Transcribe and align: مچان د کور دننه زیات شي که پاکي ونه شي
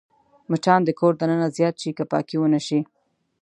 مچان 0.51 0.81
د 0.85 0.89
کور 0.99 1.13
دننه 1.19 1.47
زیات 1.57 1.75
شي 1.81 1.91
که 1.97 2.03
پاکي 2.11 2.37
ونه 2.39 2.59
شي 2.67 2.79